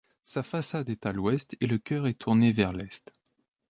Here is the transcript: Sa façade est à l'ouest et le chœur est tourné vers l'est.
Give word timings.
Sa 0.23 0.41
façade 0.41 0.89
est 0.89 1.05
à 1.05 1.11
l'ouest 1.13 1.55
et 1.61 1.67
le 1.67 1.77
chœur 1.77 2.07
est 2.07 2.19
tourné 2.19 2.51
vers 2.51 2.73
l'est. 2.73 3.11